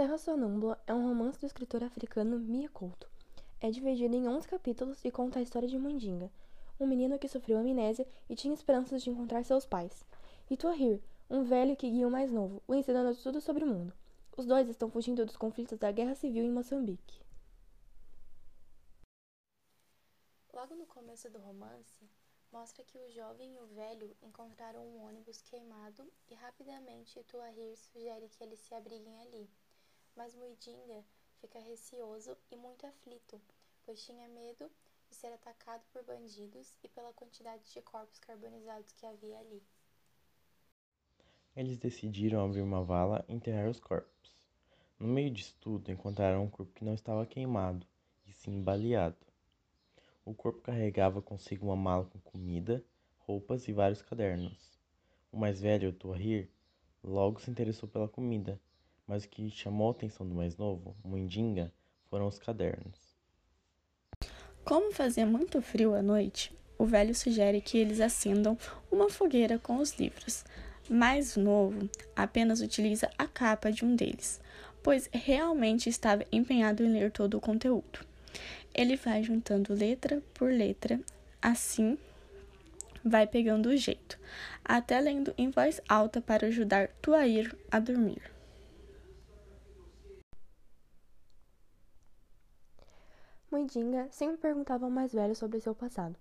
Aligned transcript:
Terra 0.00 0.16
Sonâmbula 0.16 0.82
é 0.86 0.94
um 0.94 1.06
romance 1.06 1.38
do 1.38 1.44
escritor 1.44 1.84
africano 1.84 2.38
Mia 2.38 2.70
Couto. 2.70 3.06
É 3.60 3.70
dividido 3.70 4.16
em 4.16 4.26
11 4.26 4.48
capítulos 4.48 5.04
e 5.04 5.10
conta 5.10 5.38
a 5.38 5.42
história 5.42 5.68
de 5.68 5.76
Mandinga, 5.76 6.30
um 6.80 6.86
menino 6.86 7.18
que 7.18 7.28
sofreu 7.28 7.58
amnésia 7.58 8.08
e 8.26 8.34
tinha 8.34 8.54
esperanças 8.54 9.02
de 9.02 9.10
encontrar 9.10 9.44
seus 9.44 9.66
pais, 9.66 10.02
e 10.48 10.56
Tuahir, 10.56 11.02
um 11.28 11.44
velho 11.44 11.76
que 11.76 11.90
guia 11.90 12.08
o 12.08 12.10
mais 12.10 12.32
novo, 12.32 12.62
o 12.66 12.74
ensinando 12.74 13.14
tudo 13.14 13.42
sobre 13.42 13.62
o 13.62 13.66
mundo. 13.66 13.92
Os 14.34 14.46
dois 14.46 14.70
estão 14.70 14.90
fugindo 14.90 15.26
dos 15.26 15.36
conflitos 15.36 15.78
da 15.78 15.92
guerra 15.92 16.14
civil 16.14 16.44
em 16.44 16.50
Moçambique. 16.50 17.20
Logo 20.54 20.74
no 20.76 20.86
começo 20.86 21.28
do 21.28 21.38
romance, 21.38 22.08
mostra 22.50 22.82
que 22.84 22.96
o 22.96 23.10
jovem 23.10 23.54
e 23.54 23.60
o 23.60 23.66
velho 23.66 24.16
encontraram 24.22 24.80
um 24.80 25.04
ônibus 25.04 25.42
queimado 25.42 26.10
e 26.30 26.34
rapidamente 26.36 27.22
Tuahir 27.24 27.76
sugere 27.76 28.30
que 28.30 28.42
eles 28.42 28.60
se 28.60 28.74
abriguem 28.74 29.20
ali 29.20 29.46
mas 30.16 30.34
Muidinga 30.34 31.04
fica 31.40 31.58
receoso 31.58 32.36
e 32.50 32.56
muito 32.56 32.86
aflito, 32.86 33.40
pois 33.84 34.04
tinha 34.04 34.28
medo 34.28 34.70
de 35.08 35.16
ser 35.16 35.32
atacado 35.32 35.82
por 35.92 36.04
bandidos 36.04 36.74
e 36.82 36.88
pela 36.88 37.12
quantidade 37.12 37.62
de 37.72 37.82
corpos 37.82 38.18
carbonizados 38.18 38.92
que 38.92 39.06
havia 39.06 39.38
ali. 39.38 39.62
Eles 41.56 41.78
decidiram 41.78 42.44
abrir 42.44 42.62
uma 42.62 42.82
vala 42.82 43.24
e 43.28 43.34
enterrar 43.34 43.68
os 43.68 43.80
corpos. 43.80 44.46
No 44.98 45.08
meio 45.08 45.30
disso 45.30 45.56
tudo, 45.60 45.90
encontraram 45.90 46.44
um 46.44 46.50
corpo 46.50 46.72
que 46.72 46.84
não 46.84 46.94
estava 46.94 47.26
queimado, 47.26 47.86
e 48.26 48.32
sim 48.32 48.62
baleado. 48.62 49.16
O 50.24 50.34
corpo 50.34 50.60
carregava 50.60 51.20
consigo 51.20 51.66
uma 51.66 51.76
mala 51.76 52.04
com 52.04 52.20
comida, 52.20 52.84
roupas 53.18 53.66
e 53.66 53.72
vários 53.72 54.02
cadernos. 54.02 54.78
O 55.32 55.36
mais 55.36 55.60
velho, 55.60 55.92
Tuahir, 55.92 56.48
logo 57.02 57.40
se 57.40 57.50
interessou 57.50 57.88
pela 57.88 58.08
comida 58.08 58.60
mas 59.10 59.24
o 59.24 59.28
que 59.28 59.50
chamou 59.50 59.88
a 59.88 59.90
atenção 59.90 60.24
do 60.24 60.32
mais 60.32 60.56
novo, 60.56 60.94
Mundinga, 61.04 61.72
foram 62.08 62.28
os 62.28 62.38
cadernos. 62.38 63.18
Como 64.64 64.92
fazia 64.92 65.26
muito 65.26 65.60
frio 65.60 65.96
à 65.96 66.00
noite, 66.00 66.54
o 66.78 66.86
velho 66.86 67.12
sugere 67.12 67.60
que 67.60 67.76
eles 67.76 67.98
acendam 67.98 68.56
uma 68.88 69.10
fogueira 69.10 69.58
com 69.58 69.78
os 69.78 69.98
livros. 69.98 70.44
Mais 70.88 71.34
novo 71.34 71.90
apenas 72.14 72.60
utiliza 72.60 73.10
a 73.18 73.26
capa 73.26 73.72
de 73.72 73.84
um 73.84 73.96
deles, 73.96 74.40
pois 74.80 75.10
realmente 75.12 75.88
estava 75.88 76.24
empenhado 76.30 76.84
em 76.84 76.92
ler 76.92 77.10
todo 77.10 77.36
o 77.36 77.40
conteúdo. 77.40 78.06
Ele 78.72 78.94
vai 78.94 79.24
juntando 79.24 79.74
letra 79.74 80.22
por 80.34 80.52
letra, 80.52 81.00
assim 81.42 81.98
vai 83.04 83.26
pegando 83.26 83.70
o 83.70 83.76
jeito, 83.76 84.16
até 84.64 85.00
lendo 85.00 85.34
em 85.36 85.50
voz 85.50 85.80
alta 85.88 86.20
para 86.20 86.46
ajudar 86.46 86.86
Tuair 87.02 87.56
a 87.72 87.80
dormir. 87.80 88.22
Muidinga 93.50 94.08
sempre 94.12 94.36
perguntava 94.36 94.84
ao 94.84 94.90
mais 94.92 95.12
velho 95.12 95.34
sobre 95.34 95.60
seu 95.60 95.74
passado, 95.74 96.16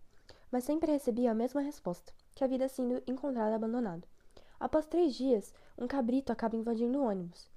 mas 0.51 0.63
sempre 0.63 0.91
recebia 0.91 1.29
a 1.29 1.35
mesma 1.35 1.61
resposta, 1.61 2.11
que 2.33 2.43
havia 2.43 2.67
sido 2.67 3.03
encontrado 3.05 3.53
abandonado. 3.53 4.07
Após 4.59 4.87
três 4.87 5.13
dias, 5.13 5.53
um 5.77 5.87
cabrito 5.87 6.31
acaba 6.31 6.55
invadindo 6.55 6.97
o 6.97 7.05
ônibus. 7.05 7.47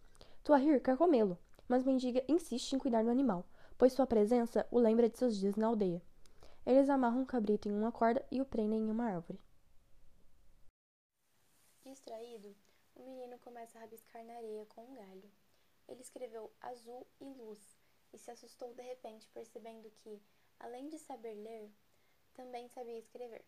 Tuahir 0.44 0.82
quer 0.82 0.98
comê-lo, 0.98 1.38
mas 1.66 1.84
Mendiga 1.84 2.22
insiste 2.28 2.74
em 2.74 2.78
cuidar 2.78 3.02
do 3.02 3.08
animal, 3.08 3.46
pois 3.78 3.94
sua 3.94 4.06
presença 4.06 4.66
o 4.70 4.78
lembra 4.78 5.08
de 5.08 5.16
seus 5.16 5.38
dias 5.38 5.56
na 5.56 5.68
aldeia. 5.68 6.02
Eles 6.66 6.90
amarram 6.90 7.22
o 7.22 7.26
cabrito 7.26 7.66
em 7.66 7.72
uma 7.72 7.90
corda 7.90 8.22
e 8.30 8.42
o 8.42 8.44
prendem 8.44 8.80
em 8.80 8.90
uma 8.90 9.06
árvore. 9.06 9.40
Distraído, 11.86 12.54
o 12.94 13.02
menino 13.02 13.38
começa 13.38 13.78
a 13.78 13.80
rabiscar 13.80 14.22
na 14.22 14.34
areia 14.34 14.66
com 14.66 14.82
um 14.82 14.94
galho. 14.94 15.30
Ele 15.88 16.02
escreveu 16.02 16.52
azul 16.60 17.06
e 17.20 17.32
luz 17.32 17.81
e 18.12 18.18
se 18.18 18.30
assustou 18.30 18.72
de 18.74 18.82
repente, 18.82 19.28
percebendo 19.28 19.90
que, 19.90 20.22
além 20.58 20.88
de 20.88 20.98
saber 20.98 21.34
ler, 21.34 21.70
também 22.34 22.68
sabia 22.68 22.98
escrever. 22.98 23.44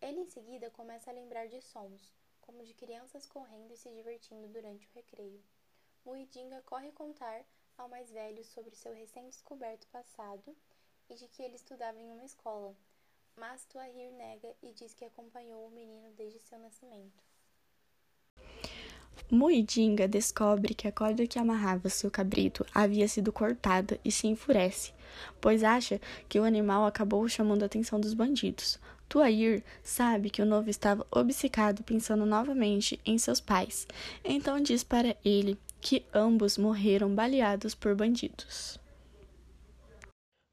Ele 0.00 0.20
em 0.20 0.26
seguida 0.26 0.70
começa 0.70 1.10
a 1.10 1.14
lembrar 1.14 1.46
de 1.46 1.60
sons, 1.60 2.14
como 2.40 2.64
de 2.64 2.74
crianças 2.74 3.26
correndo 3.26 3.72
e 3.72 3.76
se 3.76 3.90
divertindo 3.90 4.48
durante 4.48 4.86
o 4.86 4.92
recreio. 4.92 5.42
Muidinga 6.04 6.62
corre 6.62 6.90
contar 6.92 7.44
ao 7.76 7.88
mais 7.88 8.10
velho 8.10 8.42
sobre 8.44 8.74
seu 8.74 8.92
recém-descoberto 8.92 9.86
passado 9.88 10.56
e 11.08 11.14
de 11.14 11.28
que 11.28 11.42
ele 11.42 11.56
estudava 11.56 11.98
em 11.98 12.10
uma 12.10 12.24
escola, 12.24 12.76
mas 13.36 13.64
Tuahir 13.66 14.12
nega 14.12 14.54
e 14.62 14.72
diz 14.72 14.94
que 14.94 15.04
acompanhou 15.04 15.66
o 15.66 15.70
menino 15.70 16.10
desde 16.12 16.38
seu 16.40 16.58
nascimento. 16.58 17.22
Muidinga 19.32 20.08
descobre 20.08 20.74
que 20.74 20.88
a 20.88 20.92
corda 20.92 21.24
que 21.24 21.38
amarrava 21.38 21.88
seu 21.88 22.10
cabrito 22.10 22.66
havia 22.74 23.06
sido 23.06 23.30
cortada 23.32 23.96
e 24.04 24.10
se 24.10 24.26
enfurece, 24.26 24.92
pois 25.40 25.62
acha 25.62 26.00
que 26.28 26.40
o 26.40 26.42
animal 26.42 26.84
acabou 26.84 27.28
chamando 27.28 27.62
a 27.62 27.66
atenção 27.66 28.00
dos 28.00 28.12
bandidos. 28.12 28.80
Tuair 29.08 29.62
sabe 29.84 30.30
que 30.30 30.42
o 30.42 30.44
novo 30.46 30.68
estava 30.68 31.06
obcecado 31.12 31.84
pensando 31.84 32.26
novamente 32.26 32.98
em 33.06 33.18
seus 33.18 33.40
pais, 33.40 33.86
então 34.24 34.60
diz 34.60 34.82
para 34.82 35.16
ele 35.24 35.56
que 35.80 36.04
ambos 36.12 36.58
morreram 36.58 37.14
baleados 37.14 37.72
por 37.72 37.94
bandidos. 37.94 38.80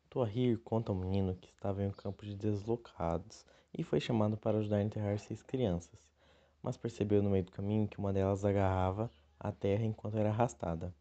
Tuahir 0.08 0.60
conta 0.60 0.92
ao 0.92 0.98
menino 0.98 1.36
que 1.42 1.50
estava 1.50 1.82
em 1.82 1.88
um 1.88 1.92
campo 1.92 2.24
de 2.24 2.36
deslocados 2.36 3.44
e 3.76 3.84
foi 3.84 4.00
chamado 4.00 4.38
para 4.38 4.60
ajudar 4.60 4.78
a 4.78 4.84
enterrar 4.84 5.18
seis 5.18 5.42
crianças 5.42 6.08
mas 6.68 6.76
percebeu 6.76 7.24
no 7.24 7.30
meio 7.30 7.46
do 7.46 7.52
caminho 7.54 7.88
que 7.88 7.98
uma 7.98 8.12
delas 8.12 8.44
agarrava 8.44 9.10
a 9.40 9.54
terra 9.54 9.86
enquanto 9.86 10.18
era 10.18 10.28
arrastada. 10.28 10.94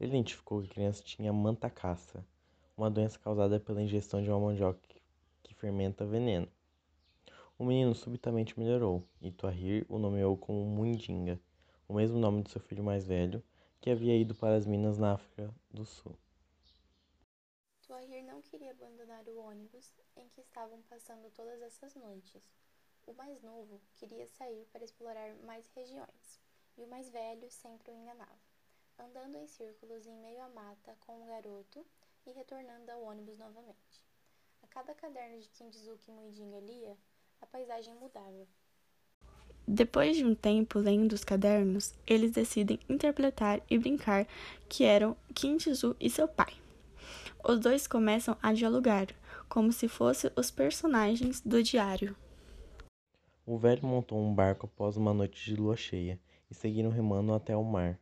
Ele 0.00 0.10
identificou 0.10 0.60
que 0.60 0.66
a 0.66 0.74
criança 0.74 1.00
tinha 1.00 1.32
mantacaça, 1.32 2.26
uma 2.76 2.90
doença 2.90 3.16
causada 3.16 3.60
pela 3.60 3.80
ingestão 3.80 4.20
de 4.20 4.28
uma 4.28 4.40
mandioca 4.40 4.80
que 5.44 5.54
fermenta 5.54 6.04
veneno. 6.04 6.48
O 7.56 7.64
menino 7.64 7.94
subitamente 7.94 8.58
melhorou 8.58 9.06
e 9.22 9.30
Tuahir 9.30 9.86
o 9.88 9.96
nomeou 9.96 10.36
como 10.36 10.66
Mundinga, 10.66 11.38
o 11.86 11.94
mesmo 11.94 12.18
nome 12.18 12.42
do 12.42 12.48
seu 12.48 12.60
filho 12.60 12.82
mais 12.82 13.06
velho, 13.06 13.40
que 13.80 13.90
havia 13.90 14.16
ido 14.16 14.34
para 14.34 14.56
as 14.56 14.66
minas 14.66 14.98
na 14.98 15.12
África 15.12 15.54
do 15.70 15.84
Sul. 15.84 16.18
Tuahir 17.86 18.24
não 18.24 18.42
queria 18.42 18.72
abandonar 18.72 19.22
o 19.28 19.38
ônibus 19.38 19.94
em 20.16 20.28
que 20.30 20.40
estavam 20.40 20.82
passando 20.90 21.30
todas 21.30 21.62
essas 21.62 21.94
noites. 21.94 22.42
O 23.06 23.12
mais 23.12 23.42
novo 23.42 23.80
queria 23.96 24.26
sair 24.26 24.66
para 24.72 24.84
explorar 24.84 25.34
mais 25.44 25.68
regiões, 25.76 26.40
e 26.76 26.82
o 26.82 26.88
mais 26.88 27.08
velho 27.10 27.50
sempre 27.50 27.92
o 27.92 27.94
enganava, 27.94 28.40
andando 28.98 29.36
em 29.36 29.46
círculos 29.46 30.06
em 30.06 30.16
meio 30.16 30.40
à 30.42 30.48
mata 30.48 30.96
com 31.00 31.22
o 31.22 31.26
garoto 31.26 31.84
e 32.26 32.32
retornando 32.32 32.90
ao 32.90 33.02
ônibus 33.02 33.38
novamente. 33.38 34.02
A 34.62 34.66
cada 34.68 34.94
caderno 34.94 35.38
de 35.38 35.48
Kindizuki 35.50 36.10
Muidinga 36.10 36.58
lia, 36.60 36.96
a 37.42 37.46
paisagem 37.46 37.94
mudava. 37.94 38.46
Depois 39.68 40.16
de 40.16 40.24
um 40.24 40.34
tempo 40.34 40.78
lendo 40.78 41.12
os 41.12 41.24
cadernos, 41.24 41.94
eles 42.06 42.32
decidem 42.32 42.80
interpretar 42.88 43.62
e 43.70 43.78
brincar 43.78 44.26
que 44.68 44.84
eram 44.84 45.14
Kindizu 45.34 45.94
e 46.00 46.08
seu 46.08 46.26
pai. 46.26 46.54
Os 47.46 47.60
dois 47.60 47.86
começam 47.86 48.36
a 48.42 48.54
dialogar, 48.54 49.08
como 49.48 49.72
se 49.72 49.88
fossem 49.88 50.30
os 50.36 50.50
personagens 50.50 51.42
do 51.42 51.62
diário. 51.62 52.16
O 53.46 53.58
velho 53.58 53.86
montou 53.86 54.18
um 54.18 54.34
barco 54.34 54.64
após 54.64 54.96
uma 54.96 55.12
noite 55.12 55.44
de 55.44 55.54
lua 55.54 55.76
cheia 55.76 56.18
e 56.50 56.54
seguiram 56.54 56.88
remando 56.88 57.34
até 57.34 57.54
o 57.54 57.62
mar. 57.62 58.00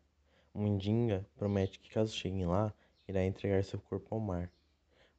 Mundinga 0.54 1.26
promete 1.34 1.80
que 1.80 1.90
caso 1.90 2.14
cheguem 2.14 2.46
lá, 2.46 2.72
irá 3.08 3.24
entregar 3.24 3.64
seu 3.64 3.80
corpo 3.80 4.14
ao 4.14 4.20
mar. 4.20 4.48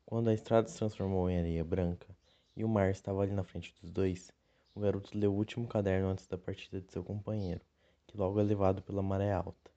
Quando 0.05 0.29
a 0.29 0.33
estrada 0.33 0.69
se 0.69 0.77
transformou 0.77 1.29
em 1.29 1.39
areia 1.39 1.63
branca 1.65 2.07
e 2.55 2.63
o 2.63 2.69
mar 2.69 2.89
estava 2.89 3.21
ali 3.21 3.33
na 3.33 3.43
frente 3.43 3.75
dos 3.81 3.91
dois, 3.91 4.31
o 4.73 4.79
garoto 4.79 5.17
leu 5.17 5.33
o 5.33 5.35
último 5.35 5.67
caderno 5.67 6.07
antes 6.07 6.25
da 6.25 6.37
partida 6.37 6.79
de 6.79 6.89
seu 6.89 7.03
companheiro, 7.03 7.59
que 8.07 8.17
logo 8.17 8.39
é 8.39 8.43
levado 8.43 8.81
pela 8.81 9.01
maré 9.01 9.33
alta. 9.33 9.71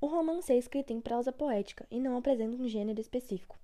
O 0.00 0.08
romance 0.08 0.52
é 0.52 0.58
escrito 0.58 0.92
em 0.92 1.00
prosa 1.00 1.30
poética 1.30 1.86
e 1.88 2.00
não 2.00 2.16
apresenta 2.16 2.56
um 2.56 2.66
gênero 2.66 3.00
específico. 3.00 3.56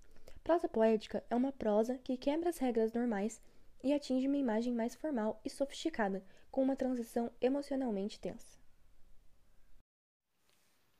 Prosa 0.46 0.68
poética 0.68 1.24
é 1.28 1.34
uma 1.34 1.50
prosa 1.50 1.98
que 1.98 2.16
quebra 2.16 2.50
as 2.50 2.58
regras 2.58 2.92
normais 2.92 3.42
e 3.82 3.92
atinge 3.92 4.28
uma 4.28 4.36
imagem 4.36 4.72
mais 4.72 4.94
formal 4.94 5.40
e 5.44 5.50
sofisticada, 5.50 6.24
com 6.52 6.62
uma 6.62 6.76
transição 6.76 7.32
emocionalmente 7.40 8.20
tensa. 8.20 8.56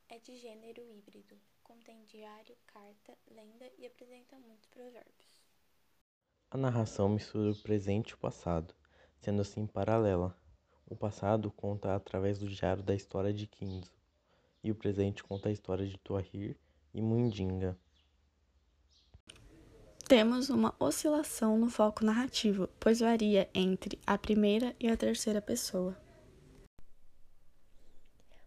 É 0.09 0.19
de 0.19 0.37
gênero 0.37 0.83
híbrido, 0.91 1.39
contém 1.63 2.05
diário, 2.07 2.57
carta, 2.67 3.17
lenda 3.31 3.71
e 3.79 3.87
apresenta 3.87 4.37
muitos 4.37 4.67
provérbios. 4.67 5.41
A 6.51 6.57
narração 6.57 7.09
mistura 7.09 7.53
o 7.53 7.63
presente 7.63 8.11
e 8.11 8.15
o 8.15 8.19
passado, 8.19 8.75
sendo 9.21 9.43
assim 9.43 9.65
paralela. 9.65 10.37
O 10.85 10.97
passado 10.97 11.53
conta 11.53 11.95
através 11.95 12.41
do 12.41 12.49
diário 12.49 12.83
da 12.83 12.97
história 12.97 13.33
de 13.33 13.47
Kinzo, 13.47 13.97
e 14.65 14.73
o 14.73 14.75
presente 14.75 15.23
conta 15.23 15.49
a 15.49 15.53
história 15.53 15.87
de 15.87 15.97
Tuahir 15.99 16.59
e 16.93 17.01
Mundinga. 17.01 17.79
Temos 20.09 20.51
uma 20.51 20.73
oscilação 20.79 21.59
no 21.59 21.69
foco 21.69 22.05
narrativo, 22.05 22.69
pois 22.79 23.01
varia 23.01 23.51
entre 23.53 24.01
a 24.07 24.17
primeira 24.17 24.73
e 24.79 24.87
a 24.87 24.97
terceira 24.97 25.43
pessoa. 25.43 26.01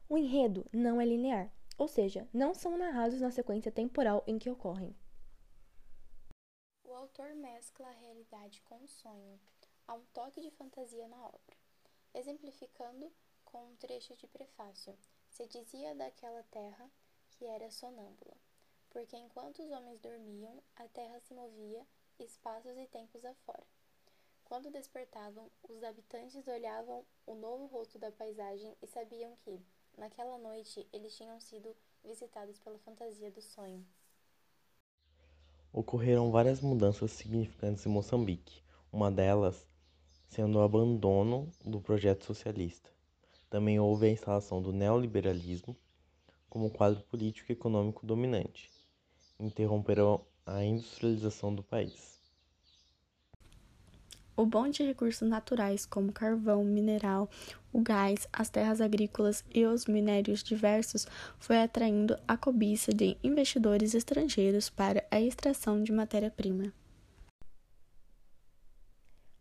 O 0.08 0.18
enredo 0.18 0.66
não 0.72 1.02
é 1.02 1.06
linear, 1.06 1.52
ou 1.78 1.90
seja, 1.90 2.26
não 2.34 2.54
são 2.54 2.78
narrados 2.78 3.20
na 3.20 3.30
sequência 3.30 3.74
temporal 3.74 4.24
em 4.26 4.40
que 4.40 4.50
ocorrem. 4.50 4.96
O 6.86 6.94
autor 6.94 7.36
mescla 7.36 7.90
a 7.90 8.00
realidade 8.00 8.62
com 8.62 8.82
o 8.82 8.88
sonho. 8.88 9.38
Há 9.86 9.96
um 9.96 10.06
toque 10.14 10.40
de 10.40 10.52
fantasia 10.52 11.10
na 11.10 11.22
obra. 11.26 11.58
Exemplificando 12.14 13.12
com 13.44 13.66
um 13.66 13.76
trecho 13.76 14.16
de 14.16 14.28
prefácio, 14.28 14.98
se 15.30 15.46
dizia 15.46 15.94
daquela 15.94 16.42
terra 16.44 16.90
que 17.32 17.44
era 17.44 17.70
sonâmbula, 17.70 18.38
porque 18.90 19.16
enquanto 19.16 19.62
os 19.62 19.72
homens 19.72 20.00
dormiam, 20.00 20.62
a 20.76 20.88
terra 20.88 21.20
se 21.20 21.34
movia 21.34 21.86
espaços 22.20 22.78
e 22.78 22.88
tempos 22.88 23.24
afora. 23.24 23.64
Quando 24.44 24.72
despertavam, 24.72 25.50
os 25.70 25.84
habitantes 25.84 26.48
olhavam 26.48 27.06
o 27.26 27.36
novo 27.36 27.68
rosto 27.68 28.00
da 28.00 28.12
paisagem 28.12 28.76
e 28.82 28.88
sabiam 28.88 29.36
que, 29.38 29.62
naquela 29.96 30.38
noite, 30.40 30.88
eles 30.92 31.16
tinham 31.16 31.40
sido 31.40 31.76
visitados 32.04 32.58
pela 32.60 32.80
fantasia 32.80 33.30
do 33.30 33.42
sonho. 33.42 33.86
Ocorreram 35.72 36.32
várias 36.32 36.62
mudanças 36.62 37.12
significantes 37.12 37.86
em 37.86 37.90
Moçambique, 37.90 38.64
uma 38.92 39.12
delas 39.12 39.68
sendo 40.28 40.58
o 40.58 40.62
abandono 40.62 41.52
do 41.64 41.80
projeto 41.80 42.26
socialista. 42.26 42.90
Também 43.52 43.80
houve 43.80 44.08
a 44.08 44.12
instalação 44.12 44.62
do 44.62 44.74
neoliberalismo 44.74 45.78
como 46.50 46.72
quadro 46.72 47.04
político 47.04 47.52
e 47.52 47.54
econômico 47.54 48.06
dominante. 48.06 48.79
Interromperam 49.40 50.22
a 50.46 50.64
industrialização 50.64 51.56
do 51.56 51.64
país. 51.64 52.20
O 54.36 54.46
bom 54.46 54.70
de 54.70 54.84
recursos 54.84 55.28
naturais 55.28 55.86
como 55.86 56.14
carvão, 56.14 56.64
mineral, 56.64 57.30
o 57.74 57.82
gás, 57.82 58.26
as 58.32 58.50
terras 58.50 58.80
agrícolas 58.80 59.44
e 59.54 59.66
os 59.66 59.86
minérios 59.86 60.42
diversos 60.42 61.06
foi 61.38 61.62
atraindo 61.62 62.18
a 62.26 62.38
cobiça 62.38 62.94
de 62.94 63.18
investidores 63.22 63.94
estrangeiros 63.94 64.70
para 64.70 65.06
a 65.12 65.20
extração 65.20 65.84
de 65.84 65.92
matéria-prima. 65.92 66.72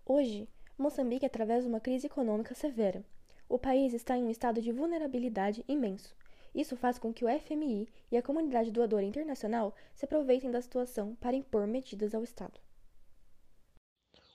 Hoje, 0.04 0.48
Moçambique 0.76 1.26
atravessa 1.26 1.68
uma 1.68 1.80
crise 1.80 2.06
econômica 2.06 2.54
severa. 2.54 3.04
O 3.48 3.58
país 3.58 3.94
está 3.94 4.16
em 4.16 4.24
um 4.24 4.30
estado 4.30 4.60
de 4.60 4.72
vulnerabilidade 4.72 5.64
imenso. 5.68 6.14
Isso 6.58 6.76
faz 6.76 6.98
com 6.98 7.14
que 7.14 7.24
o 7.24 7.28
FMI 7.28 7.88
e 8.10 8.16
a 8.16 8.22
comunidade 8.22 8.72
doadora 8.72 9.04
internacional 9.04 9.72
se 9.94 10.04
aproveitem 10.04 10.50
da 10.50 10.60
situação 10.60 11.14
para 11.14 11.36
impor 11.36 11.68
medidas 11.68 12.16
ao 12.16 12.24
Estado. 12.24 12.58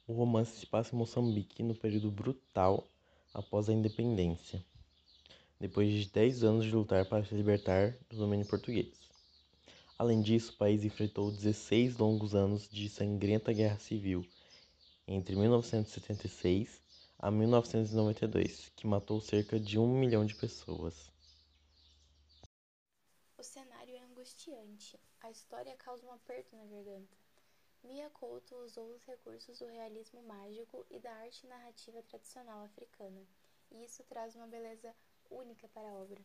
O 0.07 0.13
romance 0.13 0.57
se 0.57 0.65
passa 0.65 0.95
em 0.95 0.97
Moçambique 0.97 1.61
no 1.61 1.75
período 1.75 2.09
brutal 2.09 2.87
após 3.33 3.67
a 3.67 3.73
independência, 3.73 4.63
depois 5.59 5.91
de 5.91 6.09
10 6.09 6.45
anos 6.45 6.63
de 6.63 6.73
lutar 6.73 7.05
para 7.09 7.25
se 7.25 7.35
libertar 7.35 7.97
do 8.09 8.15
domínio 8.15 8.47
português. 8.47 8.97
Além 9.99 10.21
disso, 10.21 10.53
o 10.53 10.57
país 10.57 10.85
enfrentou 10.85 11.29
16 11.29 11.97
longos 11.97 12.33
anos 12.33 12.69
de 12.69 12.87
sangrenta 12.87 13.51
guerra 13.51 13.79
civil 13.79 14.25
entre 15.05 15.35
1976 15.35 16.81
a 17.19 17.29
1992, 17.29 18.71
que 18.77 18.87
matou 18.87 19.19
cerca 19.19 19.59
de 19.59 19.77
um 19.77 19.99
milhão 19.99 20.25
de 20.25 20.35
pessoas. 20.35 21.11
O 23.43 23.45
cenário 23.45 23.93
é 23.93 24.05
angustiante. 24.23 24.97
A 25.19 25.29
história 25.29 25.75
causa 25.75 26.07
um 26.07 26.11
aperto 26.13 26.55
na 26.55 26.63
garganta. 26.63 27.17
Mia 27.83 28.09
Couto 28.11 28.55
usou 28.55 28.93
os 28.93 29.03
recursos 29.03 29.59
do 29.59 29.67
realismo 29.67 30.23
mágico 30.23 30.85
e 30.89 30.97
da 30.97 31.11
arte 31.11 31.45
narrativa 31.45 32.01
tradicional 32.03 32.63
africana, 32.63 33.21
e 33.69 33.83
isso 33.83 34.01
traz 34.05 34.33
uma 34.33 34.47
beleza 34.47 34.95
única 35.29 35.67
para 35.67 35.89
a 35.89 35.93
obra. 35.95 36.21